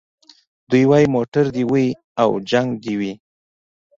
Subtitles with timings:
[0.69, 1.85] دی وايي موټر دي وي
[2.21, 3.13] او جنګ دي وي